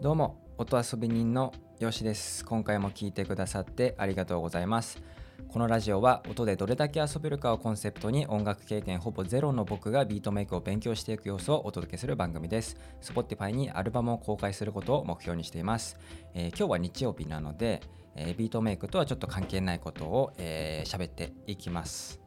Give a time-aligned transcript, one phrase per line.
[0.00, 2.42] どうも音遊び人のよしです。
[2.46, 4.98] 今回も聞いてくださってありがとうございます。
[5.46, 12.78] このラジオは音でどれだけ遊べるかをコンセプトに音楽経験ほぼゼロの僕がビートメイクを勉強していく様子をお届けする番組です。
[13.02, 15.98] Spotify にアルバムを公開することを目標にしています、
[16.32, 17.82] えー、今日は日曜日なので、
[18.14, 22.22] えー、ビートメイクとはちょっと関係ないことを喋、えー、っていきます。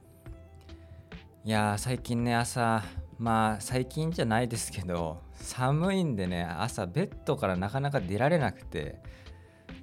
[1.43, 2.83] いやー最近ね朝
[3.17, 8.99] まあ最近じゃないですけど寒いんでね朝ベッドからなかなか出られなくて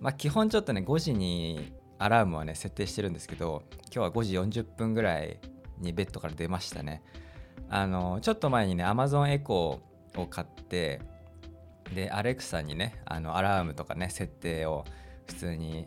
[0.01, 5.39] まあ基本ちょっとね5時にアラームはね設定してるんですけど今日は5時40分ぐらい
[5.79, 7.03] にベッドから出ましたね。
[7.69, 11.01] あのちょっと前にね Amazon エコーを買って
[11.95, 14.85] でアレクサにねあのアラームとかね設定を
[15.27, 15.87] 普通に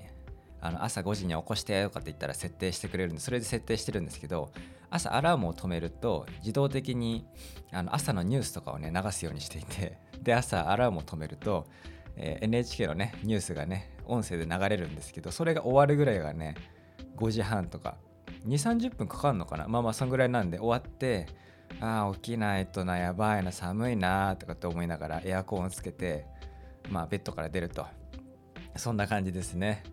[0.63, 4.49] あの朝5時に起こしてとかって言ったら設定してくれるんでそれで設定してるんですけど
[4.90, 7.26] 朝アラームを止めると自動的に
[7.74, 11.68] あの朝のニュースとかをね流すようにしていてで朝アラームを止めると、
[12.15, 16.55] え、NHK のねニュースがね音声で流れるんですけどそれが終わるぐらいがね
[17.18, 17.98] 5時半とか
[18.48, 19.68] 2 3 0分かかるのかな？
[19.68, 21.27] まあまあそんぐらいなんで終わって
[21.82, 26.26] ああ起きないとなやばいな寒いなとかって思いながらエアコンをつけて
[26.90, 27.85] まあベッドから出ると。
[28.76, 29.84] そんな感じですね。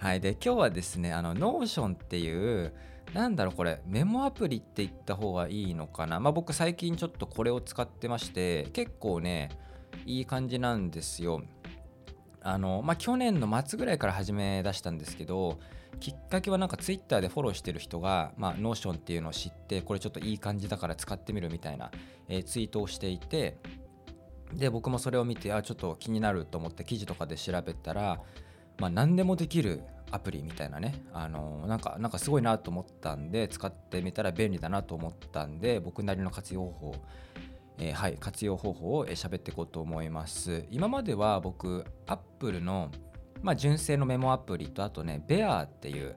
[0.00, 0.20] はい。
[0.20, 2.72] で今日はですねあの Notion っていう
[3.12, 6.18] なんだろうこれメモアプリって言った方がいいのかな。
[6.20, 9.50] まあ僕最近ちょっとこれを使ってまして結構ね
[10.06, 11.42] いい感じなんですよ。
[12.40, 15.58] あのまあ去年の末ぐらいから始め出したんですけど
[16.00, 21.90] きっかけはなんか Twitter でフォローしてる人が、まあ、Notion っていうのを知ってこれちょっといい感じだから使ってみるみたいな、
[22.26, 23.58] えー、ツイートをしていて
[24.54, 28.18] で僕もそれを見てあちょっと気になると思って記事とかで調べたら、
[28.80, 36.96] まあ、何でもできるアプリみたいなね、あのなんかなんかすごいなと思ったんで使ってみたら便利だなと思ったんで僕なりの活用法
[37.78, 40.66] えー、はい、活用方法を喋っていこうと思います。
[40.70, 42.90] 今までは僕 Apple の、
[43.42, 46.16] まあ、純正のメモアプリとあとね Bear っていう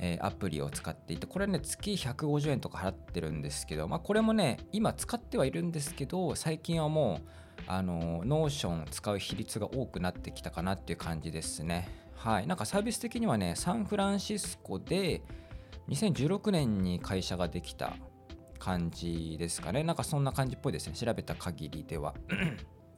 [0.00, 7.28] え、アプリを使っていてこれね月150円とか払ってるんですけど、まあ、これもね今使ってはいるんですけど最近はもう
[7.68, 15.22] あの Notion 使う比率が多くなってきたかなっていう感じですねはい、なんかサービス的にはね、サンフランシスコで
[15.88, 17.94] 2016年に会社ができた
[18.58, 19.84] 感じですかね。
[19.84, 20.94] なんかそんな感じっぽいですね。
[20.94, 22.14] 調べた限りでは。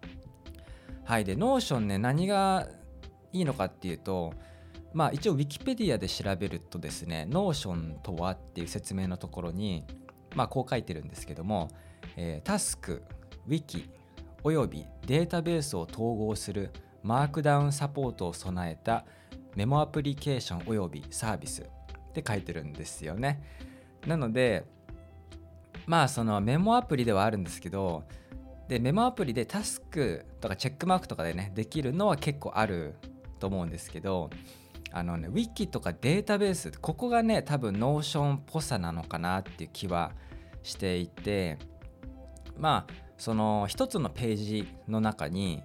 [1.04, 1.24] はい。
[1.26, 2.66] で、 Notion ね、何が
[3.32, 4.32] いいのかっていうと、
[4.94, 9.84] まあ一応 Wikipedia で調べるとですね、 Notion とはっていう説明のところに、
[10.34, 11.68] まあこう書いてるんですけども、
[12.16, 13.02] えー、タスク、
[13.46, 13.90] Wiki
[14.42, 16.70] およびデータベースを統合する
[17.02, 19.04] マークダウンサポートを備えた
[19.54, 23.42] メモアプリケーションおよびサービスって書いてるんですよね。
[24.06, 24.64] なので
[25.86, 28.04] まあそのメモアプリではあるんですけど
[28.68, 32.94] でメモアプリでタスクとかチェックマークとかでねできるのは結構ある
[33.38, 34.30] と思うんですけど
[34.92, 40.12] あのねウィキとかデータベースここがね多分 Notionっぽさなのかなっていう気は
[40.62, 41.58] していて
[42.56, 45.62] まあその一つのページの中に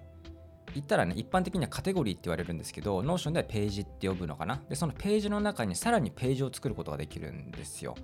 [0.74, 4.60] 言ったらね、一般的にはカテゴリーって言われるんですけど、Notion ではページって呼ぶのかな。
[4.68, 7.94] で、そのページの中にさらにページを作ることができるんですよ。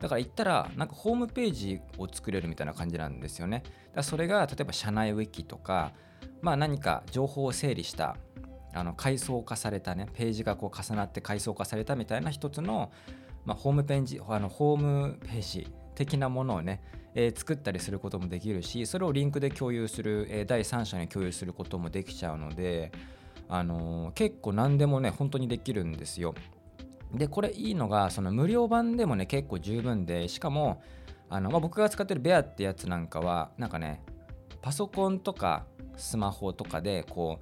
[0.00, 3.64] だから言ったら、なんかホームページを作れるみたいな感じなんですよね。
[3.94, 5.92] だそれが例えば社内ウィキとか、
[6.40, 8.16] まあ何か情報を整理した
[8.72, 12.90] あの階層化されたねページがこう重なって階層化されたみたいな一つの、
[13.44, 16.80] まあ、ホームページあのホームページ的なものをね
[17.18, 22.92] えー、作ったりすることもできるしそれをリンクで共有する、えー、第三者に共有することもできちゃうので、
[23.48, 26.34] あのー、結構何でもね本当にできるんですよ。
[27.14, 30.82] でこれいいのがその無料版でもね結構十分でしかも
[31.30, 34.02] あの、まあ、僕が使ってるベアってやつなんかはなんかね
[34.60, 35.64] パソコンとか
[35.96, 37.38] スマホとかでこ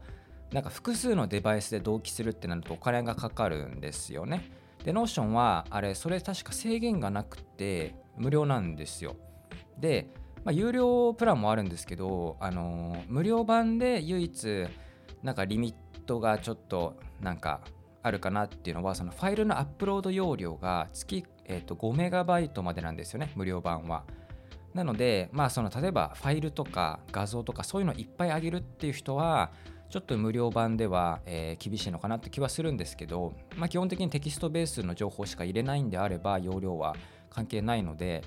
[0.53, 4.53] うなんか複数のデバイスで同期するってなるとお金がかかるんですよね。
[4.85, 9.17] で、 Notionはあれそれ確か制限がなくて無料なんですよ。
[9.79, 10.09] で、
[10.45, 14.67] まあ、有料プランもあるんですけど、あのー、無料版で唯一
[15.23, 17.61] なんかリミットがちょっとなんか
[18.03, 24.05] あるかなっていうのはそのファイルのアップロード容量が月、えー、と5メガバイトまでなんですよね無料版は。
[24.75, 29.53] なので、まあ、その例えばファイルとか画像とかそういうのいっぱいあげるっていう人は
[29.89, 36.97] ちょっと無料版では、えー、厳しいのかなって気はするんですけど、まあ、基本的にテキストベースの情報しか入れないんであれば容量は
[37.35, 38.23] 関係ないので、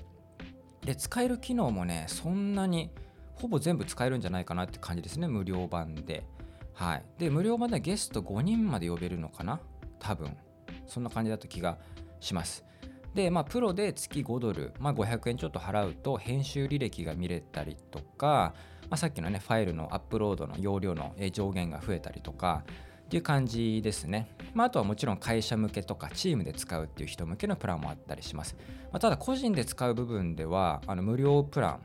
[0.84, 2.90] で使える機能もねそんなに
[3.34, 6.24] ほぼ全部使えるんじゃないかなって感じですね無料版で。
[6.74, 7.04] はい。
[7.18, 9.60] で無料版でゲスト5人まで呼べるのかな
[9.98, 10.36] 多分。
[10.86, 11.78] そんな感じだった気が
[12.20, 12.64] します。
[13.14, 18.54] でまあプロで月5ドル、まあ、500円ちょっと払うと編集履歴が見れたりとか
[18.90, 22.64] まあ、さっきのねファイルのアップロードの容量の上限が増えたりとか
[23.08, 24.28] っていう感じですね。
[24.52, 28.54] まあ、あとはもちろん会社向けとかチームで使うっていう人向けのプランもあったりします。
[28.92, 31.78] まあ、ただ個人で使う部分ではあの無料プラ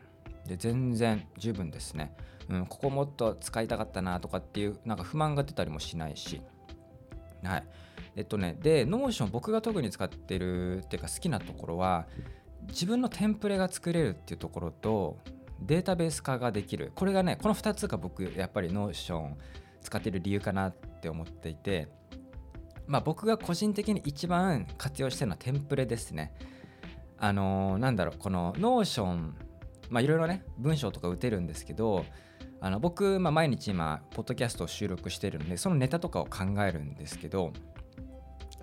[0.45, 2.13] ンで全然十分ですね。
[2.49, 6.41] うん、ここもっと使いたかったなとかっていうなんか不満が出たりもしないし。
[7.41, 7.63] はい。
[8.17, 12.05] えっとね、で、 Notion僕が特に使ってるっていうか好きなところは
[12.67, 15.17] 自分のテンプレが作れるっていうところと
[15.61, 19.37] データベース化ができるこれがねこの2つが僕やっぱり Notion
[19.81, 21.89] 使ってる理由かなって思っていて
[22.87, 26.33] まあ僕が個人的に一番活用してるのはテンプレですね。
[27.17, 29.35] あのー、なんだろうこの Notion
[29.89, 32.05] まあいろいろね文章とか打てるんですけど
[32.59, 37.53] あの僕、まあ、毎日今ポッドキャストを収録してるんでそのネタとかを考えるんですけど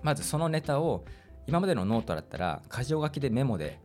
[0.03, 1.05] まずそのネタを
[1.47, 3.79] 今までのノートだったら箇条書きでメモで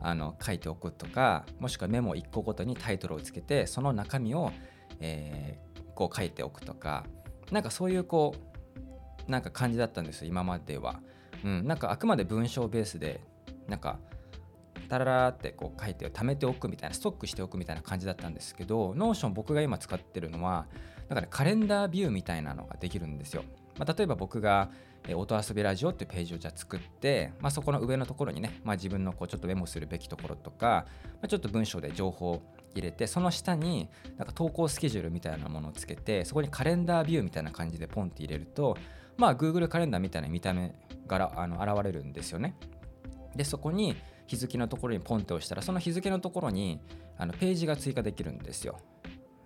[0.00, 4.52] あの書いておくとかもしくはメモ1個ごとにタイトルをつけてその中身を、
[5.00, 7.04] えー、こう書いておくとか
[7.50, 8.34] なんかそういうこ
[9.28, 11.00] うなんか感じだったんです今までは。
[11.44, 13.20] うん、なんかあくまで文章ベースで
[13.66, 13.98] なんか
[14.88, 20.66] タララってこう書いて貯めておくみたいなストックしておくみたいな感じだったんですけど Notion僕が今使ってるのは
[21.08, 23.44] だからカレンダービューみたいなのができるんですよ。
[23.80, 24.70] まあ、例えば僕が
[25.08, 30.84] え音遊びラジオっていうページをじゃあ作って、まあ、そこの上のところにね、まあ、自分のこうちょっとメモするべきところとか、
[31.22, 32.42] ま、ちょっと文章で情報を
[32.74, 33.88] 入れてその下に
[34.18, 38.76] なんか投稿スケジュールみたいなものをつけてそこにカレンダービューみたいな感じでポンって入れると
[39.16, 40.74] まあ Google カレンダーみたいな見た目
[41.06, 42.54] があの現れるんですよね。
[43.34, 43.96] でそこに
[44.26, 46.80] 日付のところにポンって押したらその日付のところに
[47.16, 48.78] あのページが追加できるんですよ。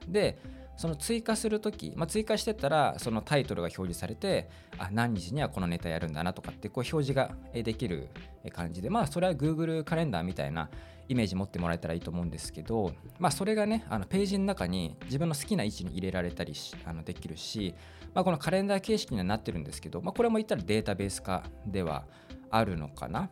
[0.09, 0.39] で
[0.77, 4.49] その追加するとき、まあ、追加してたらそのタイトルが表示されて
[4.79, 8.09] あ何日にはこのネタやるんだなとかってこう表示ができる
[8.53, 10.69] 感じでまあそれは Google カレンダーみたいな
[11.09, 16.55] イメージ持ってもらえたらいいと思うんですけど、まあ、それがねあのページの中に自分の好きな位置に入れられたり
[16.85, 17.75] あのできるし、
[18.15, 22.07] まあ、このカレンダー形式にはなってるんですけど、まあ、これも言ったらデータベース化では
[22.51, 23.31] あるのかな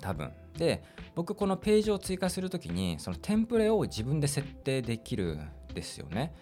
[0.00, 0.32] 多分。
[0.56, 0.82] で
[1.14, 5.38] 僕このページを追加するときにそのテンプレを自分で設定できる
[5.72, 6.34] ですよね。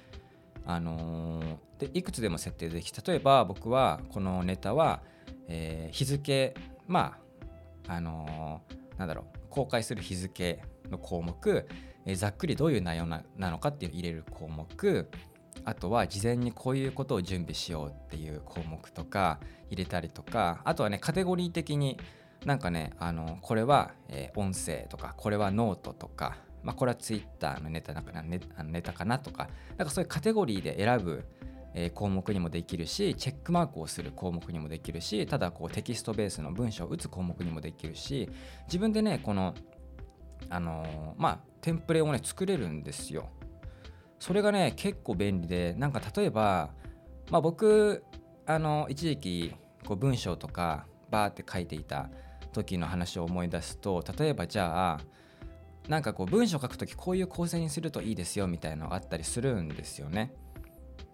[0.67, 5.01] あのー、でいくつでも設定でき例えば僕はこのネタは、
[5.49, 6.55] えー、日付
[6.87, 7.17] ま
[7.89, 11.67] ああのー、なんだろう公開する日付の項目、
[12.07, 15.09] えざっくりどういう内容なのかっていう入れる項目
[15.65, 21.99] あとは事前にこういうことを準備しようっていう項目とか入れたりとかあとはねカテゴリー的に
[22.45, 31.25] なんかねあのこれは、え音声とかこれはノートとかまあ、これはツイッターのネタだかネネタかなとか、なんかそういうカテゴリーで選ぶ、
[31.95, 38.29] 項目にもできるし、チェックマークをする項目にもできるし、ただこうテキストベースの文章を打つ項目にもできるし、
[38.67, 39.55] 自分でね、この、
[40.49, 43.29] あのー、まあ、テンプレをね、作れるんですよ。
[44.19, 46.71] それがね、結構便利で、なんか例えば、
[47.31, 48.03] まあ、僕、
[48.51, 49.55] あの一時期
[49.87, 52.11] こう文章とかバーって書いていた
[52.53, 55.01] 時の話を思い出すと例えばじゃあ
[55.89, 60.33] なんかこう文章書くときこういう構成にするといいですよみたいなのがあったりするんですよね。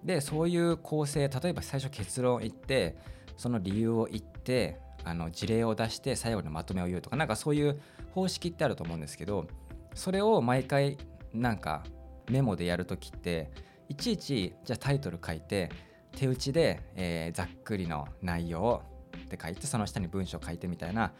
[0.05, 2.97] でそういう構成例えば最初結論を言って
[3.37, 7.81] その理由を言ってあの事例を出して最後にまとめを言うとかなんかそういう
[8.13, 9.47] 方式ってあると思うんですけど
[9.95, 10.99] それを毎回
[11.33, 11.85] なんか
[12.31, 13.51] メモでやるときって
[13.89, 15.71] いちいちじゃあタイトル書いて
[16.13, 18.83] 手打ちで、えー、ざっくりの内容
[19.17, 21.13] って書いてその下に文章書いてみたいな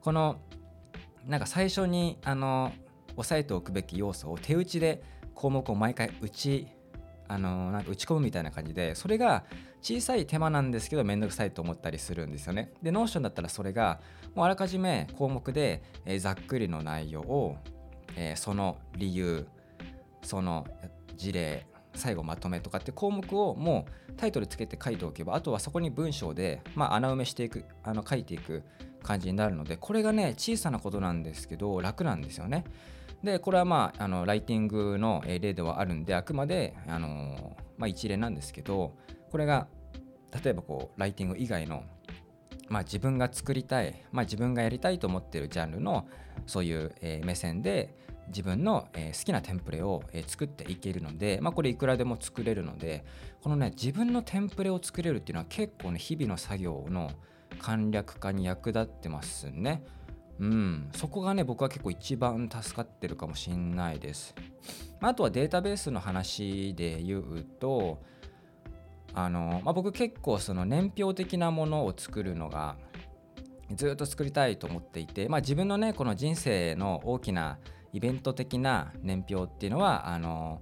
[0.00, 0.40] この
[1.26, 2.72] なんか最初にあの
[3.16, 5.02] 押さえておくべき要素を手打ちで
[5.34, 6.68] 項目を毎回打ち
[7.26, 9.44] あのなんか打ち込むみたいな感じでそれが
[9.80, 12.72] 小さい手間なんですけどめんどくさいと思ったりするんですよね。
[12.82, 14.00] で Notion だったらそれが
[14.34, 17.56] もうあらかじめ項目で、えー、ざっくりの内容を、
[18.16, 19.46] えー、その理由
[20.22, 20.66] その
[21.16, 28.62] 事例最後まとめとかって項目をもうタイトルつけて書いておけばあとはそこに文章で、まあ、穴埋めしていくあの書いていく
[29.02, 32.64] 感じになるのでこれがね小さなことなんですけど楽なんですよね。
[33.24, 38.94] でこれはまああのライティングの例ではあるんであくまであの、まあ、一例なんですけど
[39.30, 39.66] これが
[40.44, 41.84] 例えばこうライティング以外の、
[42.68, 46.06] まあ、自分が作りたい、まあ、自分がやりたいと思ってるジャンルの
[46.46, 47.94] そういう、え、目線で
[48.28, 53.04] 自分の、え、好きなテンプレを、え、作っていけるので、まあ、これいくらでも作れるので
[53.42, 57.10] このね自分のテンプレを作れるっていうのは結構ね日々の作業の
[57.60, 59.82] 簡略化に役立ってますね。
[60.40, 64.34] うん、そこがね僕は結構一番助かってるかもしんないです。
[65.00, 68.00] あとはデータベースの話で言うと
[69.12, 72.76] あの、まあ、僕結構その年表的なものを作るのが
[73.74, 77.58] ずっと作りたいと思っていて、まあ、自分のねこの人生の大きな
[77.92, 80.60] イベント的な年表っていうのはあの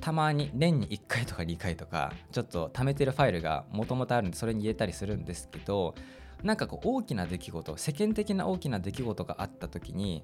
[0.00, 5.94] たまに年に1回とか2回とかちょっと貯めてるファイルがもともとあるんでそれに入れたりするんですけど
[6.42, 10.22] なんかこう大きな出来事世間的な大きな出来事があった時に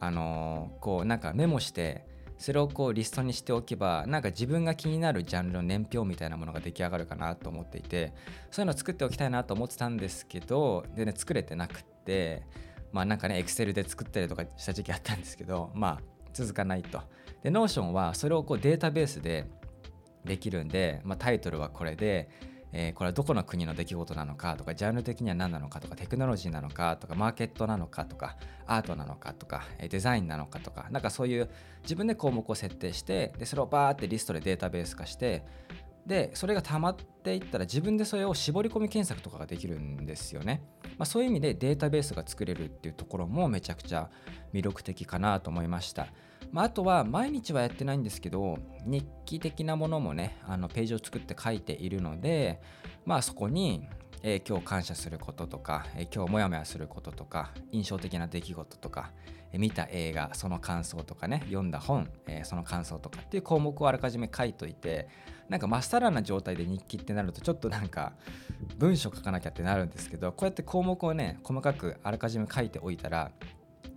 [0.00, 2.06] あのー、こうなんかメモして
[2.38, 8.12] それをこうリストにしておけばなんか自分が気になるジャンルの年表みたいなものが出来上がるかなと思っていて
[8.50, 12.42] そういうのを作っておきたいなと思ってたんですけどでね作れてなくって
[12.92, 16.00] まあなんかねエクセルで作ったりとかした時期あったんですけどまあ
[16.32, 17.00] 続かないと。
[17.42, 19.46] で Notion はそれをこうデータベースで
[20.24, 22.28] できるんで、まあ、タイトルはこれで
[22.76, 31.48] えー、これはどこの国の出来事なのかとかジャンル的には何なのかとかテクノロジーなのかとかマーケットなのかとかアートなのかとかえデザインなのかとかなんかそういう
[31.84, 35.44] 自分で項目を設定してでそれをバーってリストでデータベース化して
[36.06, 40.62] でそれが溜まっていったら自分でそれを絞り込み検索とかができるんですよね、
[40.98, 44.10] まあ、そういう意味でデータベースが作れるっていうところもめちゃくちゃ
[44.52, 46.08] 魅力的かなと思いました。
[46.52, 52.60] まあ、あとは毎日はやってないんですけど日記的なものもねあのページを作って書いているので、
[53.04, 53.88] まあ、そこに、
[54.22, 59.10] えー、今日感謝することとか、えー、今日モヤモヤすることとか印象的な出来事とか、
[59.58, 65.08] 見た映画その感想とかね読んだ本、えその感想とかっていう項目をあらかじめ書いといて
[65.48, 68.14] なんかまっさらな状態で日記ってなるとちょっとなんか
[68.78, 73.30] 文章書かなきゃってなるんですけどこうやって項目をね細かくあらかじめ書いておいたら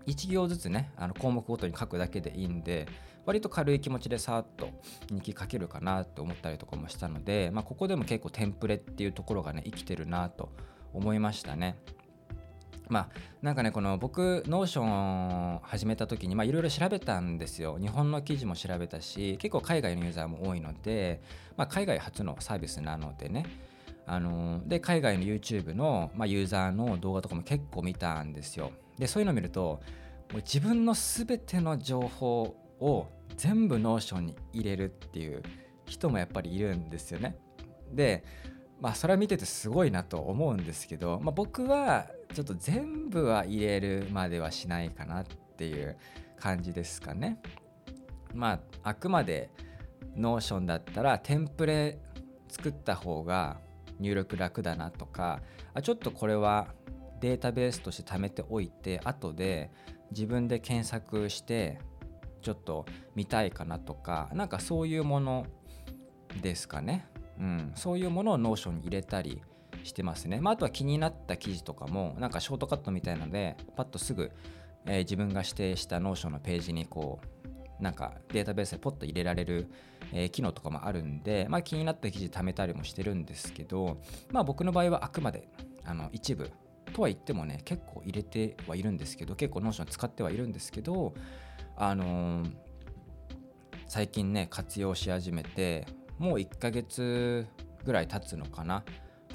[0.08, 2.88] 1行ずつねあの項目ごとに書くだけでいいんで
[3.26, 4.70] 割と軽い気持ちでさーっと
[5.12, 10.50] 日記書けるかなって思ったりとかもしたので、まあ、ここでも結構テンプレっていうところがね生きてるなと
[10.94, 11.78] 思いましたね。
[12.90, 13.10] まあ
[13.42, 17.78] なんかねこの僕 Notionを始めた時にいろいろ調べたんですよ。
[17.80, 21.22] 日本の記事も調べたし結構海外のユーザーも多いので、
[21.56, 23.46] まあ、海外発のサービスなのでね。
[24.10, 28.72] あので海外の YouTube の、まあ、ユーザーの動画とかも結構見たんですよ。
[28.98, 29.82] でそういうのを見ると
[30.32, 35.44] もう自分の全ての情報を全部 Notionに入れるっていう
[35.86, 37.38] 人もやっぱりいるんですよね。
[37.92, 38.24] で
[38.80, 45.26] まあそれは見ててすごいなと思うんですけど、まあ、僕はちょっと全部は入れるまではしないかなっ
[45.58, 45.98] ていう
[46.40, 47.40] 感じですかね。
[48.34, 48.54] ま
[48.84, 49.50] ああくまで
[50.16, 52.00] Notionだったらテンプレ
[52.50, 53.60] 作った方が
[54.00, 55.42] 入力楽だなとか
[55.74, 56.68] あちょっとこれは
[57.20, 59.72] データベースとして貯めておいて後で
[60.12, 61.80] 自分で検索して
[62.42, 65.46] ちょっと見たいかなとかなんかそういうもの
[66.42, 67.08] ですかね、
[67.40, 69.42] うん、そういうものを Notionに入れたり
[69.88, 74.32] してますね、まあ、あとは気になった記事とかもなんかショートカットみたいなのでパッとすぐ、
[74.86, 77.20] えー、自分が指定した Notionのページにこ
[77.80, 79.68] うなんかデータベースでポッと入れられる、
[80.12, 84.00] えー、機能とかもあるんで、まあ、気になった記事貯めたりもしてるんですけど、
[84.32, 85.48] まあ、僕の場合はあくまで
[85.86, 86.52] あの一部
[86.94, 91.14] とは言ってもね結構入れてはいるんですけど結構 Notion使ってはいるんですけど
[91.76, 92.52] あのー、
[93.88, 95.86] 最近ね活用し始めて
[96.18, 97.46] もう1ヶ月
[97.86, 98.84] ぐらい経つのかな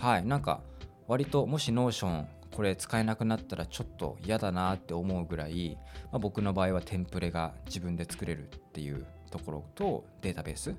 [0.02, 0.62] はいなんか
[1.06, 5.78] 割ともし Notionこれ使えなくなったらちょっと嫌だなって思うぐらい、
[6.11, 10.71] まあ、僕の場合はテンプレが自分で作れるっていうところとデータベース、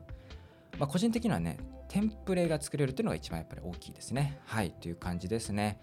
[0.78, 4.42] まあ、個人的にはねテンプレが作れるっていうのが一番やっぱり大きいですね。
[4.46, 5.80] はいという感じですね。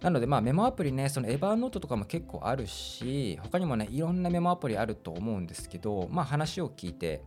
[0.00, 7.22] なのでまあメモアプリね、その Evernote とかも結構あるし、他にもね、いろんなメモアプリあると思うんですけど、まあ話を聞いて、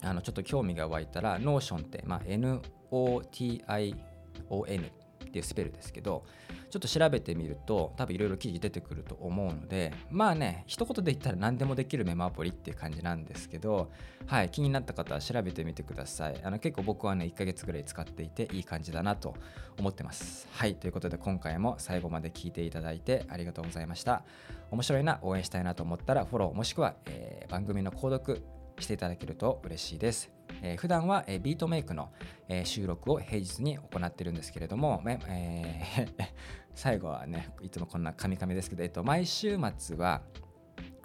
[0.00, 4.11] あのちょっと興味が湧いたら、Notion って、まあ、NOTION
[4.60, 6.24] っていうスペルですけど、
[6.70, 13.90] ちょっと調べてみると多分いろいろ記事出てくると思うのでまあね一言で言ったら何でもできるメモアプリっていう感じなんですけど
[14.26, 16.40] はい気になった方は調べてみてください。
[16.42, 19.34] あの結構僕はね1ヶ月ぐらい使っていていい感じだなと
[19.78, 20.48] 思ってます。
[20.52, 24.24] はいということで今回も最後まで聞いていただいてありがとうございました。
[24.70, 28.42] 面白いな応援したいなと思ったらフォローもしくは、えー、番組の購読
[28.78, 30.30] していただけると嬉しいです。
[30.62, 32.10] えー、普段は、えー、ビートメイクの、
[32.48, 36.28] えー、収録を平日に行ってるんですけれども、えー、
[36.74, 40.22] 最後はねいつもこんなカミカミですけど、えっと、毎週末は、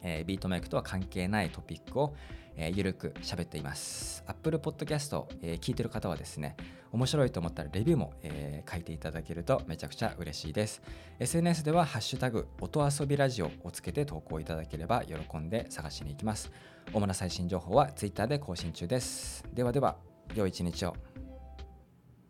[0.02, 2.16] えー、ビートメイクとは関係ないトピックを、
[2.56, 4.24] えー、ゆるく喋っています。
[4.28, 6.56] Apple Podcast、えー、聞いてる方はですね
[6.92, 10.82] 面白いと思ったらレビューも、えー、書いていただけるとめちゃくちゃ嬉しいです。
[11.20, 16.52] SNS ではハッシュタグ音遊びラジオをつけて投稿いただければ喜んで探しに行きます。
[16.94, 19.44] 主な最新情報は Twitter で更新中です。
[19.54, 19.98] ではでは
[20.36, 20.96] 良い一日を。